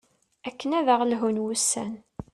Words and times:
akken 0.47 0.71
ad 0.79 0.87
aɣ-d-lhun 0.93 1.41
wussan 1.43 1.91